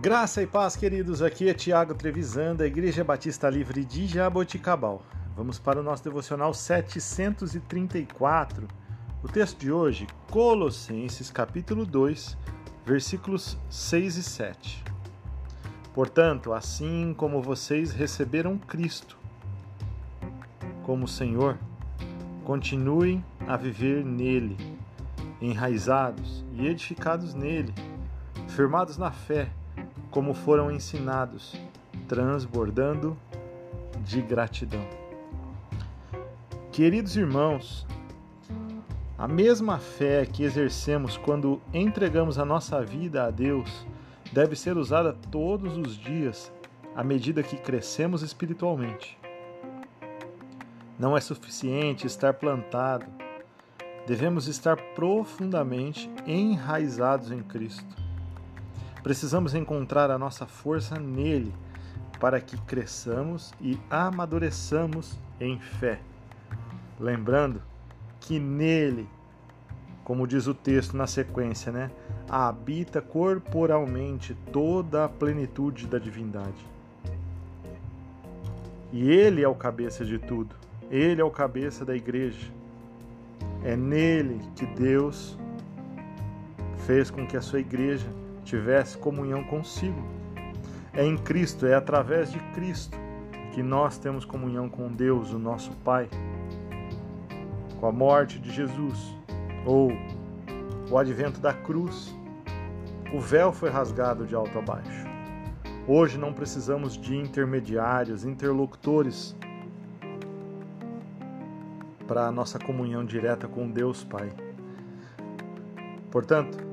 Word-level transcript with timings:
Graça 0.00 0.42
e 0.42 0.46
paz, 0.46 0.76
queridos. 0.76 1.20
Aqui 1.20 1.50
é 1.50 1.52
Tiago 1.52 1.92
Trevisan, 1.92 2.56
da 2.56 2.66
Igreja 2.66 3.04
Batista 3.04 3.50
Livre 3.50 3.84
de 3.84 4.06
Jaboticabal. 4.06 5.02
Vamos 5.36 5.58
para 5.58 5.78
o 5.78 5.82
nosso 5.82 6.02
devocional 6.02 6.54
734. 6.54 8.66
O 9.22 9.28
texto 9.28 9.58
de 9.58 9.70
hoje, 9.70 10.06
Colossenses, 10.30 11.30
capítulo 11.30 11.84
2, 11.84 12.34
versículos 12.82 13.58
6 13.68 14.16
e 14.16 14.22
7. 14.22 14.82
Portanto, 15.92 16.54
assim 16.54 17.12
como 17.14 17.42
vocês 17.42 17.92
receberam 17.92 18.56
Cristo 18.56 19.18
como 20.82 21.06
Senhor, 21.06 21.58
continuem 22.42 23.22
a 23.46 23.54
viver 23.54 24.02
nele, 24.02 24.56
enraizados 25.42 26.42
e 26.54 26.66
edificados 26.66 27.34
nele, 27.34 27.74
firmados 28.48 28.96
na 28.96 29.10
fé 29.10 29.50
como 30.10 30.34
foram 30.34 30.70
ensinados, 30.70 31.54
transbordando 32.08 33.16
de 34.04 34.20
gratidão. 34.20 34.84
Queridos 36.72 37.16
irmãos, 37.16 37.86
a 39.18 39.28
mesma 39.28 39.78
fé 39.78 40.24
que 40.24 40.42
exercemos 40.42 41.16
quando 41.16 41.60
entregamos 41.74 42.38
a 42.38 42.44
nossa 42.44 42.82
vida 42.82 43.24
a 43.24 43.30
Deus 43.30 43.86
deve 44.32 44.56
ser 44.56 44.76
usada 44.76 45.12
todos 45.30 45.76
os 45.76 45.96
dias 45.96 46.50
à 46.96 47.04
medida 47.04 47.42
que 47.42 47.56
crescemos 47.56 48.22
espiritualmente. 48.22 49.18
Não 50.98 51.16
é 51.16 51.20
suficiente 51.20 52.06
estar 52.06 52.34
plantado, 52.34 53.06
devemos 54.06 54.48
estar 54.48 54.76
profundamente 54.94 56.10
enraizados 56.26 57.30
em 57.30 57.42
Cristo. 57.42 57.99
Precisamos 59.02 59.54
encontrar 59.54 60.10
a 60.10 60.18
nossa 60.18 60.46
força 60.46 60.98
nele 60.98 61.54
para 62.18 62.40
que 62.40 62.60
cresçamos 62.62 63.52
e 63.60 63.78
amadureçamos 63.88 65.18
em 65.40 65.58
fé. 65.58 66.00
Lembrando 66.98 67.62
que 68.20 68.38
nele, 68.38 69.08
como 70.04 70.26
diz 70.26 70.46
o 70.46 70.52
texto 70.52 70.94
na 70.96 71.06
sequência, 71.06 71.72
né, 71.72 71.90
habita 72.28 73.00
corporalmente 73.00 74.36
toda 74.52 75.06
a 75.06 75.08
plenitude 75.08 75.86
da 75.86 75.98
divindade. 75.98 76.68
E 78.92 79.08
ele 79.08 79.42
é 79.42 79.48
o 79.48 79.54
cabeça 79.54 80.04
de 80.04 80.18
tudo. 80.18 80.54
Ele 80.90 81.20
é 81.20 81.24
o 81.24 81.30
cabeça 81.30 81.84
da 81.84 81.96
igreja. 81.96 82.50
É 83.64 83.76
nele 83.76 84.40
que 84.56 84.66
Deus 84.66 85.38
fez 86.86 87.10
com 87.10 87.26
que 87.26 87.36
a 87.36 87.40
sua 87.40 87.60
igreja 87.60 88.06
tivesse 88.50 88.98
comunhão 88.98 89.44
consigo. 89.44 90.02
É 90.92 91.04
em 91.06 91.16
Cristo, 91.16 91.66
é 91.66 91.74
através 91.74 92.32
de 92.32 92.40
Cristo 92.52 92.98
que 93.52 93.62
nós 93.62 93.96
temos 93.96 94.24
comunhão 94.24 94.68
com 94.68 94.88
Deus, 94.88 95.32
o 95.32 95.38
nosso 95.38 95.70
Pai. 95.84 96.08
Com 97.78 97.86
a 97.86 97.92
morte 97.92 98.40
de 98.40 98.50
Jesus 98.50 99.16
ou 99.64 99.92
o 100.90 100.98
advento 100.98 101.40
da 101.40 101.54
cruz, 101.54 102.12
o 103.14 103.20
véu 103.20 103.52
foi 103.52 103.70
rasgado 103.70 104.26
de 104.26 104.34
alto 104.34 104.58
a 104.58 104.62
baixo. 104.62 105.06
Hoje 105.86 106.18
não 106.18 106.32
precisamos 106.32 106.96
de 106.96 107.16
intermediários, 107.16 108.24
interlocutores 108.24 109.36
para 112.06 112.26
a 112.26 112.32
nossa 112.32 112.58
comunhão 112.58 113.04
direta 113.04 113.46
com 113.46 113.70
Deus 113.70 114.02
Pai. 114.02 114.28
Portanto, 116.10 116.69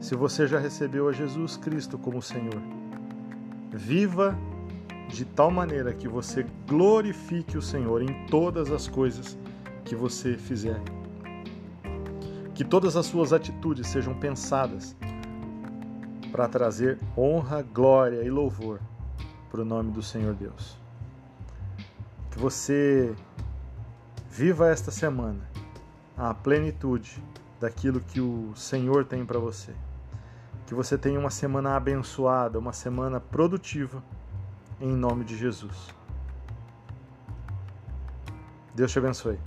se 0.00 0.14
você 0.14 0.46
já 0.46 0.58
recebeu 0.58 1.08
a 1.08 1.12
Jesus 1.12 1.56
Cristo 1.56 1.98
como 1.98 2.20
Senhor. 2.20 2.60
Viva 3.70 4.36
de 5.08 5.24
tal 5.24 5.50
maneira 5.50 5.92
que 5.92 6.08
você 6.08 6.46
glorifique 6.66 7.56
o 7.56 7.62
Senhor 7.62 8.02
em 8.02 8.26
todas 8.26 8.70
as 8.70 8.88
coisas 8.88 9.38
que 9.84 9.94
você 9.94 10.36
fizer. 10.36 10.80
Que 12.54 12.64
todas 12.64 12.96
as 12.96 13.06
suas 13.06 13.32
atitudes 13.32 13.86
sejam 13.88 14.14
pensadas 14.14 14.96
para 16.32 16.48
trazer 16.48 16.98
honra, 17.16 17.62
glória 17.62 18.22
e 18.22 18.30
louvor 18.30 18.80
para 19.50 19.62
o 19.62 19.64
nome 19.64 19.90
do 19.92 20.02
Senhor 20.02 20.34
Deus. 20.34 20.76
Que 22.30 22.38
você 22.38 23.14
viva 24.30 24.68
esta 24.68 24.90
semana 24.90 25.48
a 26.16 26.34
plenitude 26.34 27.22
daquilo 27.60 28.00
que 28.00 28.20
o 28.20 28.54
Senhor 28.54 29.04
tem 29.04 29.24
para 29.24 29.38
você. 29.38 29.72
Que 30.66 30.74
você 30.74 30.98
tenha 30.98 31.18
uma 31.18 31.30
semana 31.30 31.76
abençoada, 31.76 32.58
uma 32.58 32.72
semana 32.72 33.20
produtiva, 33.20 34.02
em 34.80 34.92
nome 34.92 35.24
de 35.24 35.36
Jesus. 35.36 35.94
Deus 38.74 38.92
te 38.92 38.98
abençoe. 38.98 39.38